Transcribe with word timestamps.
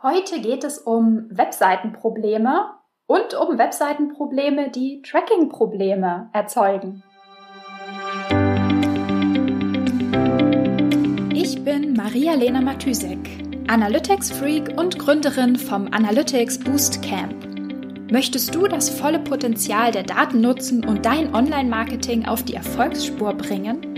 Heute 0.00 0.40
geht 0.40 0.62
es 0.62 0.78
um 0.78 1.26
Webseitenprobleme 1.28 2.66
und 3.08 3.34
um 3.34 3.58
Webseitenprobleme, 3.58 4.70
die 4.70 5.02
Tracking-Probleme 5.02 6.30
erzeugen. 6.32 7.02
Ich 11.34 11.64
bin 11.64 11.94
Maria-Lena 11.94 12.60
Matysek, 12.60 13.18
Analytics-Freak 13.66 14.78
und 14.78 15.00
Gründerin 15.00 15.56
vom 15.56 15.88
Analytics 15.90 16.60
Boost 16.60 17.02
Camp. 17.02 17.34
Möchtest 18.12 18.54
du 18.54 18.68
das 18.68 18.88
volle 18.88 19.18
Potenzial 19.18 19.90
der 19.90 20.04
Daten 20.04 20.40
nutzen 20.40 20.84
und 20.84 21.06
dein 21.06 21.34
Online-Marketing 21.34 22.24
auf 22.24 22.44
die 22.44 22.54
Erfolgsspur 22.54 23.34
bringen? 23.34 23.97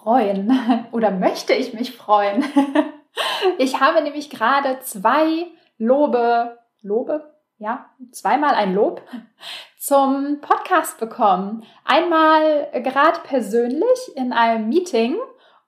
freuen 0.00 0.86
oder 0.92 1.10
möchte 1.10 1.52
ich 1.54 1.74
mich 1.74 1.96
freuen. 1.96 2.44
Ich 3.58 3.78
habe 3.78 4.02
nämlich 4.02 4.28
gerade 4.28 4.80
zwei 4.80 5.46
Lobe, 5.78 6.58
Lobe, 6.82 7.32
ja, 7.58 7.86
zweimal 8.10 8.56
ein 8.56 8.74
Lob 8.74 9.02
zum 9.78 10.40
Podcast 10.40 10.98
bekommen. 10.98 11.62
Einmal 11.84 12.68
gerade 12.82 13.20
persönlich 13.22 14.16
in 14.16 14.32
einem 14.32 14.68
Meeting 14.68 15.16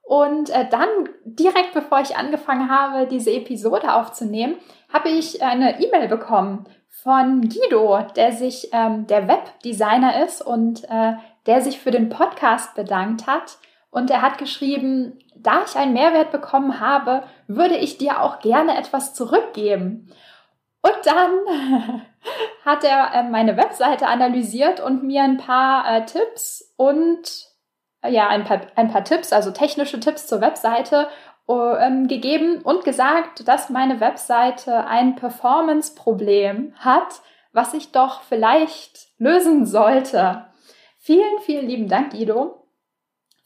und 0.02 0.50
äh, 0.50 0.68
dann 0.68 0.88
direkt 1.24 1.72
bevor 1.72 2.00
ich 2.00 2.16
angefangen 2.16 2.68
habe, 2.68 3.06
diese 3.06 3.32
Episode 3.32 3.94
aufzunehmen, 3.94 4.56
habe 4.92 5.08
ich 5.08 5.42
eine 5.42 5.80
E-Mail 5.80 6.08
bekommen 6.08 6.66
von 6.88 7.42
Guido, 7.42 8.00
der 8.16 8.32
sich 8.32 8.70
ähm, 8.72 9.06
der 9.06 9.28
Webdesigner 9.28 10.24
ist 10.24 10.42
und 10.42 10.84
äh, 10.90 11.14
der 11.46 11.60
sich 11.60 11.78
für 11.78 11.90
den 11.90 12.08
Podcast 12.08 12.74
bedankt 12.74 13.26
hat. 13.26 13.58
Und 13.96 14.10
er 14.10 14.20
hat 14.20 14.36
geschrieben, 14.36 15.18
da 15.34 15.62
ich 15.64 15.74
einen 15.74 15.94
Mehrwert 15.94 16.30
bekommen 16.30 16.80
habe, 16.80 17.22
würde 17.46 17.76
ich 17.76 17.96
dir 17.96 18.20
auch 18.20 18.40
gerne 18.40 18.76
etwas 18.76 19.14
zurückgeben. 19.14 20.12
Und 20.82 20.98
dann 21.04 22.02
hat 22.66 22.84
er 22.84 23.14
äh, 23.14 23.22
meine 23.22 23.56
Webseite 23.56 24.06
analysiert 24.06 24.80
und 24.80 25.02
mir 25.02 25.22
ein 25.22 25.38
paar 25.38 25.90
äh, 25.90 26.04
Tipps 26.04 26.74
und 26.76 27.46
äh, 28.02 28.12
ja, 28.12 28.28
ein 28.28 28.44
paar, 28.44 28.66
ein 28.74 28.92
paar 28.92 29.02
Tipps, 29.02 29.32
also 29.32 29.50
technische 29.50 29.98
Tipps 29.98 30.26
zur 30.26 30.42
Webseite 30.42 31.08
ähm, 31.48 32.06
gegeben 32.06 32.60
und 32.60 32.84
gesagt, 32.84 33.48
dass 33.48 33.70
meine 33.70 33.98
Webseite 34.00 34.86
ein 34.88 35.16
Performance-Problem 35.16 36.74
hat, 36.80 37.22
was 37.54 37.72
ich 37.72 37.92
doch 37.92 38.20
vielleicht 38.24 39.08
lösen 39.16 39.64
sollte. 39.64 40.44
Vielen, 40.98 41.38
vielen 41.40 41.66
lieben 41.66 41.88
Dank, 41.88 42.10
Guido 42.10 42.65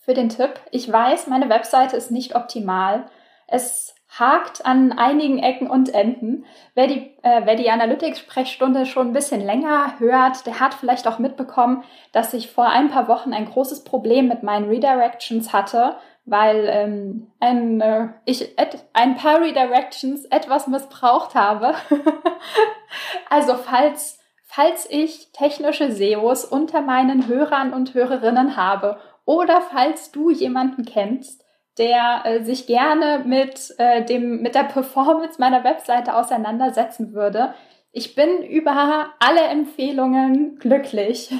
für 0.00 0.14
den 0.14 0.28
Tipp. 0.28 0.54
Ich 0.70 0.90
weiß, 0.90 1.26
meine 1.28 1.48
Webseite 1.48 1.96
ist 1.96 2.10
nicht 2.10 2.34
optimal. 2.34 3.06
Es 3.46 3.94
hakt 4.08 4.66
an 4.66 4.92
einigen 4.92 5.38
Ecken 5.38 5.70
und 5.70 5.94
Enden. 5.94 6.44
Wer 6.74 6.88
die, 6.88 7.16
äh, 7.22 7.42
wer 7.44 7.54
die 7.54 7.70
Analytics-Sprechstunde 7.70 8.86
schon 8.86 9.08
ein 9.08 9.12
bisschen 9.12 9.40
länger 9.40 10.00
hört, 10.00 10.46
der 10.46 10.58
hat 10.58 10.74
vielleicht 10.74 11.06
auch 11.06 11.18
mitbekommen, 11.18 11.84
dass 12.12 12.34
ich 12.34 12.50
vor 12.50 12.68
ein 12.68 12.90
paar 12.90 13.06
Wochen 13.06 13.32
ein 13.32 13.46
großes 13.46 13.84
Problem 13.84 14.26
mit 14.26 14.42
meinen 14.42 14.68
Redirections 14.68 15.52
hatte, 15.52 15.96
weil 16.24 16.66
ähm, 16.68 17.30
ein, 17.38 17.80
äh, 17.80 18.08
ich 18.24 18.56
ein 18.92 19.16
paar 19.16 19.40
Redirections 19.40 20.24
etwas 20.24 20.66
missbraucht 20.66 21.34
habe. 21.34 21.74
also 23.30 23.54
falls, 23.54 24.18
falls 24.44 24.88
ich 24.90 25.30
technische 25.32 25.92
SEOs 25.92 26.44
unter 26.44 26.82
meinen 26.82 27.28
Hörern 27.28 27.72
und 27.72 27.94
Hörerinnen 27.94 28.56
habe 28.56 28.98
oder 29.24 29.60
falls 29.60 30.10
du 30.10 30.30
jemanden 30.30 30.84
kennst, 30.84 31.44
der 31.78 32.22
äh, 32.24 32.44
sich 32.44 32.66
gerne 32.66 33.22
mit, 33.24 33.74
äh, 33.78 34.04
dem, 34.04 34.42
mit 34.42 34.54
der 34.54 34.64
Performance 34.64 35.40
meiner 35.40 35.64
Webseite 35.64 36.14
auseinandersetzen 36.14 37.12
würde. 37.12 37.54
Ich 37.92 38.14
bin 38.14 38.42
über 38.42 39.14
alle 39.18 39.42
Empfehlungen 39.42 40.58
glücklich. 40.58 41.32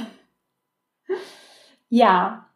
ja, 1.89 2.47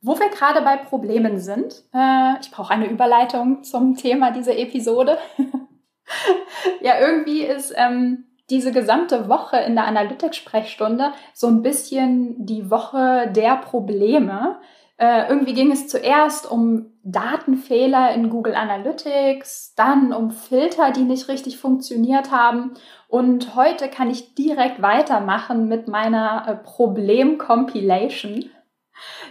wo 0.00 0.18
wir 0.18 0.28
gerade 0.30 0.62
bei 0.62 0.76
Problemen 0.76 1.38
sind, 1.38 1.84
äh, 1.94 2.40
ich 2.40 2.50
brauche 2.50 2.72
eine 2.72 2.88
Überleitung 2.88 3.62
zum 3.62 3.96
Thema 3.96 4.32
dieser 4.32 4.58
Episode. 4.58 5.16
ja, 6.80 6.98
irgendwie 6.98 7.42
ist 7.42 7.72
ähm, 7.76 8.24
diese 8.52 8.70
gesamte 8.70 9.30
Woche 9.30 9.56
in 9.56 9.74
der 9.74 9.86
Analytics-Sprechstunde 9.86 11.12
so 11.32 11.46
ein 11.46 11.62
bisschen 11.62 12.44
die 12.44 12.70
Woche 12.70 13.32
der 13.34 13.56
Probleme. 13.56 14.58
Äh, 14.98 15.26
irgendwie 15.28 15.54
ging 15.54 15.72
es 15.72 15.88
zuerst 15.88 16.48
um 16.50 16.92
Datenfehler 17.02 18.12
in 18.12 18.28
Google 18.28 18.54
Analytics, 18.54 19.74
dann 19.74 20.12
um 20.12 20.30
Filter, 20.30 20.90
die 20.90 21.04
nicht 21.04 21.28
richtig 21.28 21.56
funktioniert 21.56 22.30
haben. 22.30 22.74
Und 23.08 23.56
heute 23.56 23.88
kann 23.88 24.10
ich 24.10 24.34
direkt 24.34 24.82
weitermachen 24.82 25.66
mit 25.66 25.88
meiner 25.88 26.44
äh, 26.46 26.54
Problem-Compilation. 26.54 28.50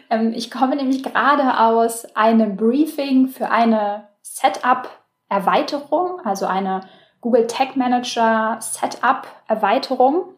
Ähm, 0.09 0.33
ich 0.33 0.49
komme 0.49 0.77
nämlich 0.77 1.03
gerade 1.03 1.59
aus 1.59 2.15
einem 2.15 2.57
Briefing 2.57 3.27
für 3.27 3.51
eine 3.51 4.09
Setup-Erweiterung, 4.23 6.21
also 6.25 6.47
eine 6.47 6.81
Google 7.21 7.47
Tag 7.47 7.75
Manager 7.75 8.57
Setup-Erweiterung. 8.59 10.35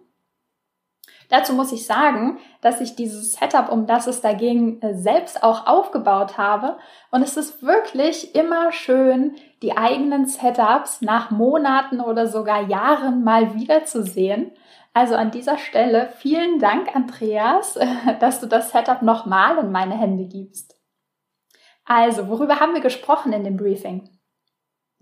Dazu 1.29 1.53
muss 1.53 1.71
ich 1.71 1.87
sagen, 1.87 2.37
dass 2.61 2.81
ich 2.81 2.95
dieses 2.95 3.33
Setup, 3.33 3.71
um 3.71 3.87
das 3.87 4.05
es 4.05 4.21
da 4.21 4.33
ging, 4.33 4.81
äh, 4.81 4.93
selbst 4.93 5.41
auch 5.41 5.65
aufgebaut 5.65 6.37
habe. 6.37 6.77
Und 7.09 7.23
es 7.23 7.37
ist 7.37 7.63
wirklich 7.63 8.35
immer 8.35 8.71
schön, 8.71 9.35
die 9.61 9.75
eigenen 9.75 10.27
Setups 10.27 11.01
nach 11.01 11.31
Monaten 11.31 12.01
oder 12.01 12.27
sogar 12.27 12.67
Jahren 12.67 13.23
mal 13.23 13.55
wiederzusehen. 13.55 14.51
Also 14.93 15.15
an 15.15 15.31
dieser 15.31 15.57
Stelle 15.57 16.09
vielen 16.17 16.59
Dank, 16.59 16.95
Andreas, 16.95 17.79
dass 18.19 18.39
du 18.39 18.45
das 18.45 18.71
Setup 18.71 19.01
nochmal 19.01 19.57
in 19.57 19.71
meine 19.71 19.97
Hände 19.97 20.25
gibst. 20.25 20.79
Also, 21.85 22.29
worüber 22.29 22.59
haben 22.59 22.73
wir 22.73 22.81
gesprochen 22.81 23.33
in 23.33 23.43
dem 23.43 23.57
Briefing? 23.57 24.09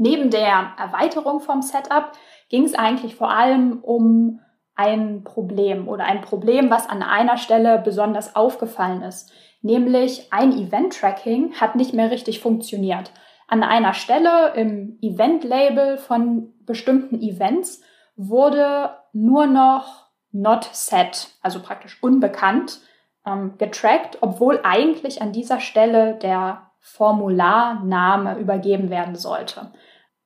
Neben 0.03 0.31
der 0.31 0.73
Erweiterung 0.79 1.41
vom 1.41 1.62
Setup 1.62 2.13
ging 2.50 2.63
es 2.63 2.73
eigentlich 2.73 3.16
vor 3.16 3.29
allem 3.29 3.84
um 3.84 4.39
ein 4.73 5.23
Problem 5.23 5.88
oder 5.88 6.06
ein 6.06 6.22
Problem, 6.22 6.72
was 6.72 6.89
an 6.89 7.03
einer 7.03 7.38
Stelle 7.38 7.78
besonders 7.78 8.35
aufgefallen 8.35 9.03
ist. 9.03 9.31
Nämlich 9.62 10.34
ein 10.34 10.53
Event-Tracking 10.53 11.53
hat 11.62 11.75
nicht 11.75 11.94
mehr 11.94 12.09
richtig 12.09 12.39
funktioniert. 12.39 13.12
An 13.47 13.62
einer 13.62 13.94
Stelle 13.94 14.53
im 14.56 14.97
Event-Label 15.03 16.00
von 16.00 16.51
bestimmten 16.66 17.22
Events 17.22 17.83
wurde 18.16 18.97
nur 19.13 19.45
noch 19.45 20.07
not 20.31 20.68
set, 20.72 21.28
also 21.44 21.62
praktisch 21.62 22.01
unbekannt, 22.01 22.79
ähm, 23.23 23.53
getrackt, 23.59 24.18
obwohl 24.22 24.62
eigentlich 24.63 25.22
an 25.22 25.31
dieser 25.31 25.59
Stelle 25.59 26.16
der 26.16 26.72
Formularname 26.79 28.39
übergeben 28.39 28.89
werden 28.89 29.16
sollte. 29.16 29.72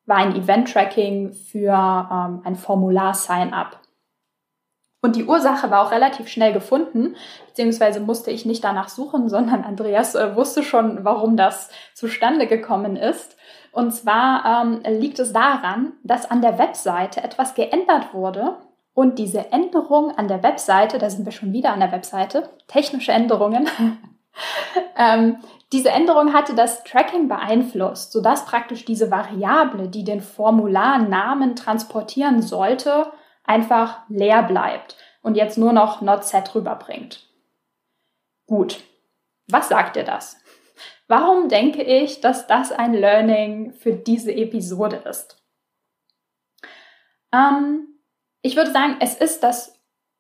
War 0.06 0.18
ein 0.18 0.36
Event-Tracking 0.36 1.34
für 1.34 1.72
ähm, 1.74 2.42
ein 2.44 2.56
Formular-Sign-up. 2.56 3.80
Und 5.02 5.16
die 5.16 5.26
Ursache 5.26 5.70
war 5.70 5.86
auch 5.86 5.92
relativ 5.92 6.28
schnell 6.28 6.52
gefunden, 6.52 7.16
beziehungsweise 7.48 8.00
musste 8.00 8.32
ich 8.32 8.46
nicht 8.46 8.64
danach 8.64 8.90
suchen, 8.90 9.30
sondern 9.30 9.64
Andreas 9.64 10.16
äh, 10.16 10.36
wusste 10.36 10.64
schon, 10.64 11.06
warum 11.06 11.38
das 11.38 11.70
zustande 11.94 12.48
gekommen 12.48 12.96
ist. 12.96 13.38
Und 13.72 13.92
zwar 13.92 14.64
ähm, 14.64 14.82
liegt 15.00 15.20
es 15.20 15.34
daran, 15.34 15.94
dass 16.04 16.30
an 16.30 16.42
der 16.42 16.58
Webseite 16.58 17.24
etwas 17.24 17.56
geändert 17.56 18.14
wurde 18.14 18.58
und 18.96 19.20
diese 19.20 19.52
Änderung 19.52 20.18
an 20.18 20.30
der 20.30 20.42
Webseite, 20.42 20.98
da 20.98 21.10
sind 21.10 21.26
wir 21.26 21.34
schon 21.34 21.52
wieder 21.52 21.74
an 21.74 21.82
der 21.82 21.92
Webseite, 21.92 22.50
technische 22.68 23.12
Änderungen, 23.12 23.68
ähm, 24.98 25.38
diese 25.76 25.90
Änderung 25.90 26.32
hatte 26.32 26.56
das 26.56 26.86
Tracking 26.86 27.28
beeinflusst, 27.28 28.14
sodass 28.14 28.46
praktisch 28.46 28.86
diese 28.86 29.12
Variable, 29.12 29.90
die 29.90 30.06
den 30.06 30.22
Formularnamen 30.22 31.58
transportieren 31.58 32.42
sollte, 32.42 33.12
einfach 33.44 34.04
leer 34.08 34.44
bleibt 34.44 34.96
und 35.22 35.36
jetzt 35.36 35.58
nur 35.58 35.74
noch 35.74 36.00
not 36.00 36.24
set 36.24 36.56
rüberbringt. 36.56 37.28
Gut, 38.48 38.86
was 39.50 39.68
sagt 39.68 39.98
dir 39.98 40.06
das? 40.06 40.38
Warum 41.10 41.50
denke 41.50 41.84
ich, 41.84 42.22
dass 42.22 42.48
das 42.48 42.72
ein 42.72 42.94
Learning 42.94 43.74
für 43.74 43.92
diese 43.92 44.32
Episode 44.32 45.04
ist? 45.10 45.44
Ähm, 47.34 48.00
Ich 48.44 48.56
würde 48.56 48.72
sagen, 48.72 48.96
es 49.02 49.16
ist 49.16 49.44
das 49.44 49.78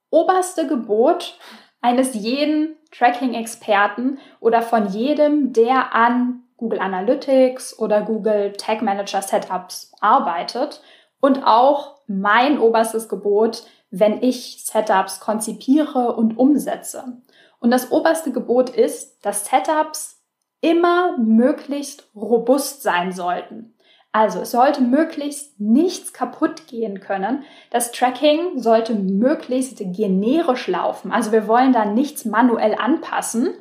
oberste 0.09 0.67
Gebot 0.67 1.39
eines 1.79 2.13
jeden 2.13 2.74
Tracking-Experten 2.91 4.19
oder 4.39 4.61
von 4.61 4.87
jedem, 4.87 5.53
der 5.53 5.93
an 5.93 6.43
Google 6.57 6.79
Analytics 6.79 7.77
oder 7.79 8.01
Google 8.01 8.53
Tag 8.53 8.81
Manager 8.81 9.21
Setups 9.21 9.91
arbeitet 9.99 10.81
und 11.19 11.45
auch 11.45 11.99
mein 12.07 12.59
oberstes 12.59 13.09
Gebot, 13.09 13.63
wenn 13.91 14.21
ich 14.21 14.63
Setups 14.65 15.19
konzipiere 15.19 16.15
und 16.15 16.37
umsetze. 16.37 17.21
Und 17.59 17.71
das 17.71 17.91
oberste 17.91 18.31
Gebot 18.31 18.69
ist, 18.69 19.25
dass 19.25 19.45
Setups 19.45 20.23
immer 20.61 21.17
möglichst 21.17 22.09
robust 22.15 22.83
sein 22.83 23.11
sollten. 23.11 23.74
Also 24.15 24.39
es 24.39 24.51
sollte 24.51 24.81
möglichst 24.81 25.59
nichts 25.59 26.13
kaputt 26.13 26.67
gehen 26.67 27.01
können. 27.01 27.43
Das 27.69 27.91
Tracking 27.91 28.59
sollte 28.59 28.95
möglichst 28.95 29.79
generisch 29.79 30.69
laufen. 30.69 31.11
Also 31.11 31.33
wir 31.33 31.49
wollen 31.49 31.73
da 31.73 31.83
nichts 31.83 32.23
manuell 32.23 32.75
anpassen 32.75 33.53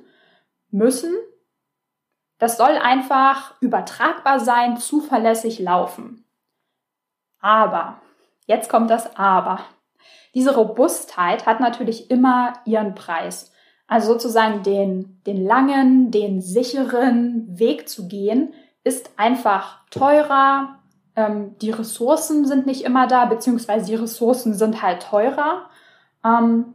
müssen. 0.70 1.12
Das 2.38 2.56
soll 2.56 2.78
einfach 2.80 3.60
übertragbar 3.60 4.38
sein, 4.38 4.76
zuverlässig 4.76 5.58
laufen. 5.58 6.24
Aber, 7.40 8.00
jetzt 8.46 8.68
kommt 8.68 8.90
das 8.90 9.16
Aber. 9.16 9.58
Diese 10.34 10.54
Robustheit 10.54 11.46
hat 11.46 11.58
natürlich 11.58 12.12
immer 12.12 12.52
ihren 12.64 12.94
Preis. 12.94 13.50
Also 13.88 14.12
sozusagen 14.12 14.62
den, 14.62 15.20
den 15.26 15.44
langen, 15.44 16.12
den 16.12 16.40
sicheren 16.40 17.58
Weg 17.58 17.88
zu 17.88 18.06
gehen, 18.06 18.54
ist 18.84 19.10
einfach 19.16 19.80
teurer. 19.90 20.78
Ähm, 21.16 21.56
die 21.58 21.70
Ressourcen 21.70 22.46
sind 22.46 22.66
nicht 22.66 22.84
immer 22.84 23.06
da, 23.06 23.24
beziehungsweise 23.24 23.86
die 23.86 23.94
Ressourcen 23.94 24.54
sind 24.54 24.82
halt 24.82 25.02
teurer. 25.02 25.70
Ähm, 26.24 26.74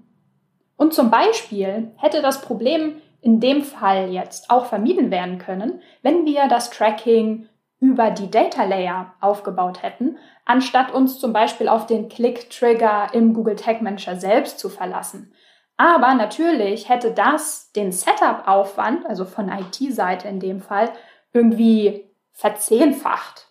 und 0.76 0.94
zum 0.94 1.12
Beispiel 1.12 1.92
hätte 1.98 2.22
das 2.22 2.42
Problem 2.42 3.02
in 3.22 3.40
dem 3.40 3.64
Fall 3.64 4.10
jetzt 4.10 4.50
auch 4.50 4.66
vermieden 4.66 5.12
werden 5.12 5.40
können, 5.40 5.82
wenn 6.02 6.26
wir 6.26 6.48
das 6.48 6.70
Tracking 6.70 7.48
über 7.82 8.12
die 8.12 8.30
Data 8.30 8.64
Layer 8.64 9.14
aufgebaut 9.22 9.84
hätten, 9.84 10.18
anstatt 10.46 10.94
uns 10.94 11.20
zum 11.20 11.32
Beispiel 11.32 11.70
auf 11.70 11.86
den 11.86 12.10
Click-Trigger 12.10 13.10
im 13.14 13.34
Google 13.34 13.56
Tag 13.56 13.82
Manager 13.82 14.16
selbst 14.16 14.60
zu 14.60 14.70
verlassen. 14.70 15.34
Aber 15.78 16.14
natürlich 16.14 16.90
hätte 16.90 17.12
das 17.12 17.72
den 17.72 17.94
Setup-Aufwand, 17.94 19.06
also 19.06 19.24
von 19.24 19.48
IT-Seite 19.50 20.28
in 20.28 20.42
dem 20.42 20.60
Fall, 20.60 20.92
irgendwie 21.34 22.10
verzehnfacht. 22.32 23.48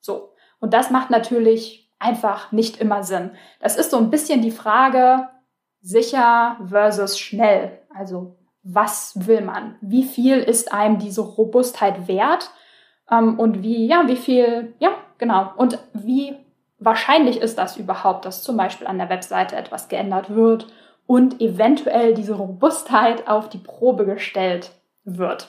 So. 0.00 0.34
Und 0.60 0.74
das 0.74 0.90
macht 0.90 1.10
natürlich 1.10 1.90
einfach 1.98 2.52
nicht 2.52 2.80
immer 2.80 3.02
Sinn. 3.02 3.32
Das 3.60 3.76
ist 3.76 3.90
so 3.90 3.98
ein 3.98 4.10
bisschen 4.10 4.42
die 4.42 4.50
Frage 4.50 5.28
sicher 5.80 6.56
versus 6.68 7.18
schnell. 7.18 7.78
Also 7.94 8.36
was 8.62 9.26
will 9.26 9.40
man? 9.40 9.76
Wie 9.80 10.04
viel 10.04 10.38
ist 10.38 10.72
einem 10.72 10.98
diese 10.98 11.22
Robustheit 11.22 12.08
wert? 12.08 12.50
Ähm, 13.10 13.38
und 13.38 13.62
wie, 13.62 13.86
ja, 13.86 14.06
wie 14.06 14.16
viel, 14.16 14.74
ja, 14.78 14.90
genau. 15.18 15.52
Und 15.56 15.78
wie 15.94 16.36
wahrscheinlich 16.78 17.40
ist 17.40 17.58
das 17.58 17.76
überhaupt, 17.76 18.24
dass 18.24 18.42
zum 18.42 18.56
Beispiel 18.56 18.86
an 18.86 18.98
der 18.98 19.08
Webseite 19.08 19.56
etwas 19.56 19.88
geändert 19.88 20.34
wird 20.34 20.66
und 21.06 21.40
eventuell 21.40 22.14
diese 22.14 22.34
Robustheit 22.34 23.26
auf 23.28 23.48
die 23.48 23.58
Probe 23.58 24.04
gestellt 24.04 24.72
wird. 25.04 25.48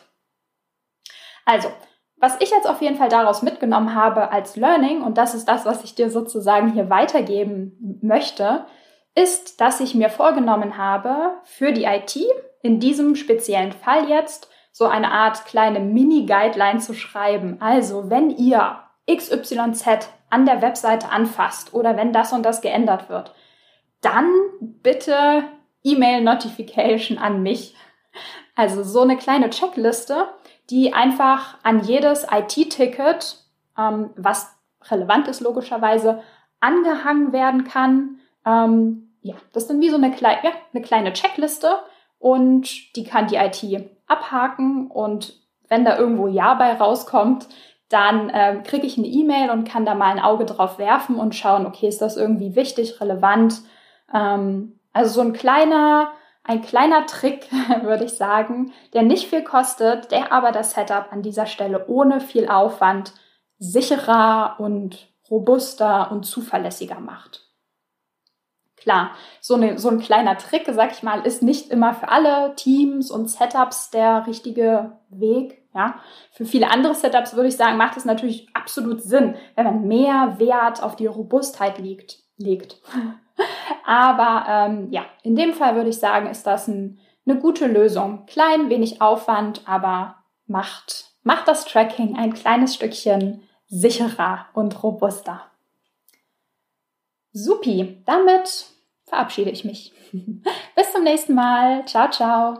Also, 1.50 1.70
was 2.18 2.40
ich 2.42 2.52
jetzt 2.52 2.70
auf 2.70 2.80
jeden 2.80 2.98
Fall 2.98 3.10
daraus 3.10 3.42
mitgenommen 3.42 3.96
habe 3.96 4.32
als 4.32 4.56
Learning, 4.56 5.02
und 5.02 5.18
das 5.18 5.34
ist 5.34 5.46
das, 5.46 5.66
was 5.66 5.84
ich 5.84 5.96
dir 5.96 6.12
sozusagen 6.12 6.74
hier 6.74 6.92
weitergeben 6.92 8.00
möchte, 8.04 8.66
ist, 9.16 9.60
dass 9.60 9.80
ich 9.80 9.96
mir 9.96 10.12
vorgenommen 10.12 10.78
habe, 10.78 11.40
für 11.46 11.72
die 11.72 11.86
IT, 11.86 12.20
in 12.62 12.80
diesem 12.80 13.16
speziellen 13.16 13.72
Fall 13.72 14.08
jetzt, 14.08 14.48
so 14.72 14.86
eine 14.86 15.12
Art 15.12 15.46
kleine 15.46 15.80
Mini-Guideline 15.80 16.78
zu 16.78 16.94
schreiben. 16.94 17.58
Also, 17.62 18.12
wenn 18.12 18.30
ihr 18.30 18.84
XYZ 19.10 20.08
an 20.30 20.46
der 20.46 20.62
Webseite 20.62 21.10
anfasst 21.10 21.74
oder 21.74 21.98
wenn 21.98 22.14
das 22.14 22.32
und 22.32 22.44
das 22.44 22.62
geändert 22.62 23.10
wird, 23.10 23.34
dann 24.02 24.30
bitte 24.60 25.46
E-Mail-Notification 25.84 27.18
an 27.18 27.42
mich. 27.42 27.76
Also 28.56 28.84
so 28.84 29.02
eine 29.02 29.18
kleine 29.18 29.50
Checkliste, 29.50 30.28
die 30.70 30.94
einfach 30.94 31.58
an 31.64 31.84
jedes 31.84 32.28
IT-Ticket, 32.30 33.38
ähm, 33.78 34.12
was 34.16 34.56
relevant 34.90 35.28
ist 35.28 35.42
logischerweise, 35.42 36.22
angehangen 36.60 37.32
werden 37.32 37.64
kann. 37.64 38.20
Ähm, 38.46 39.12
ja, 39.22 39.36
das 39.54 39.64
ist 39.64 39.70
dann 39.70 39.82
wie 39.82 39.90
so 39.90 39.98
eine, 39.98 40.12
klei 40.12 40.40
ja, 40.44 40.52
eine 40.74 40.84
kleine 40.84 41.14
Checkliste 41.14 41.70
und 42.20 42.96
die 42.96 43.04
kann 43.04 43.28
die 43.28 43.36
IT 43.36 43.90
abhaken 44.08 44.88
und 44.88 45.34
wenn 45.68 45.86
da 45.86 45.98
irgendwo 45.98 46.28
Ja 46.28 46.56
bei 46.56 46.74
rauskommt, 46.74 47.48
dann 47.90 48.32
ähm, 48.34 48.64
kriege 48.64 48.86
ich 48.86 48.98
eine 48.98 49.08
E-Mail 49.08 49.50
und 49.50 49.68
kann 49.68 49.86
da 49.86 49.96
mal 49.96 50.12
ein 50.12 50.20
Auge 50.20 50.46
drauf 50.46 50.78
werfen 50.78 51.16
und 51.16 51.36
schauen, 51.36 51.66
okay, 51.66 51.88
ist 51.88 52.02
das 52.02 52.18
irgendwie 52.18 52.56
wichtig, 52.56 53.02
relevant? 53.02 53.62
Ähm, 54.14 54.80
also 54.94 55.16
so 55.16 55.22
ein 55.22 55.34
kleiner 55.34 56.12
ein 56.50 56.64
kleiner 56.64 57.06
Trick, 57.06 57.48
würde 57.84 58.06
ich 58.06 58.14
sagen, 58.14 58.74
der 58.94 59.04
nicht 59.04 59.30
viel 59.30 59.44
kostet, 59.44 60.12
der 60.12 60.32
aber 60.34 60.52
das 60.52 60.72
Setup 60.72 61.12
an 61.12 61.22
dieser 61.22 61.46
Stelle 61.46 61.88
ohne 61.88 62.20
viel 62.20 62.50
Aufwand 62.50 63.14
sicherer 63.60 64.56
und 64.58 65.10
robuster 65.30 66.12
und 66.12 66.24
zuverlässiger 66.24 67.00
macht. 67.00 67.46
Klar, 68.78 69.12
so, 69.42 69.56
eine, 69.56 69.78
so 69.78 69.90
ein 69.90 70.00
kleiner 70.00 70.38
Trick, 70.38 70.66
sag 70.72 70.92
ich 70.92 71.04
mal, 71.04 71.22
ist 71.26 71.44
nicht 71.44 71.70
immer 71.70 71.94
für 71.94 72.10
alle 72.10 72.56
Teams 72.56 73.12
und 73.12 73.30
Setups 73.30 73.92
der 73.92 74.26
richtige 74.26 74.98
Weg. 75.10 75.68
Ja, 75.76 76.00
für 76.32 76.46
viele 76.46 76.72
andere 76.72 76.96
Setups 76.96 77.36
würde 77.36 77.50
ich 77.50 77.58
sagen, 77.58 77.78
macht 77.78 77.96
es 77.96 78.06
natürlich 78.06 78.48
absolut 78.56 79.04
Sinn, 79.04 79.36
wenn 79.56 79.66
man 79.66 79.88
mehr 79.88 80.40
Wert 80.40 80.82
auf 80.82 80.96
die 80.96 81.06
Robustheit 81.06 81.84
liegt. 82.40 82.82
Aber 83.86 84.46
ähm, 84.48 84.88
ja, 84.92 85.06
in 85.24 85.36
dem 85.36 85.54
Fall 85.54 85.76
würde 85.76 85.90
ich 85.90 86.00
sagen, 86.00 86.28
ist 86.28 86.48
das 86.48 86.68
ein, 86.68 87.00
eine 87.26 87.40
gute 87.40 87.68
Lösung. 87.68 88.26
Klein, 88.26 88.70
wenig 88.70 89.02
Aufwand, 89.02 89.62
aber 89.66 90.16
macht, 90.48 91.12
macht 91.24 91.48
das 91.48 91.66
Tracking 91.66 92.18
ein 92.18 92.34
kleines 92.34 92.76
Stückchen 92.76 93.44
sicherer 93.68 94.48
und 94.54 94.82
robuster. 94.84 95.44
Supi, 97.32 98.02
damit 98.06 98.66
verabschiede 99.06 99.52
ich 99.52 99.64
mich. 99.64 99.94
Bis 100.76 100.92
zum 100.92 101.04
nächsten 101.04 101.36
Mal. 101.36 101.86
Ciao, 101.86 102.10
ciao. 102.10 102.60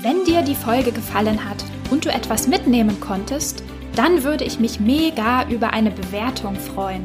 Wenn 0.00 0.24
dir 0.24 0.42
die 0.42 0.54
Folge 0.54 0.92
gefallen 0.92 1.48
hat 1.48 1.62
und 1.90 2.04
du 2.04 2.08
etwas 2.08 2.46
mitnehmen 2.46 3.00
konntest, 3.00 3.62
dann 3.96 4.22
würde 4.22 4.44
ich 4.44 4.60
mich 4.60 4.80
mega 4.80 5.48
über 5.48 5.72
eine 5.72 5.90
Bewertung 5.90 6.54
freuen. 6.54 7.04